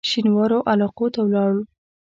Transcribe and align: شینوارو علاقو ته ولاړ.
شینوارو 0.09 0.59
علاقو 0.71 1.07
ته 1.13 1.19
ولاړ. 1.23 1.51